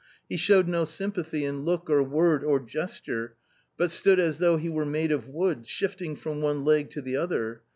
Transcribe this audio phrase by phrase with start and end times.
[0.27, 3.35] He showed no sympathy in look, or word, or gesture,
[3.77, 7.17] but stood as though he were made of wood, shifting from one leg to the
[7.17, 7.61] other.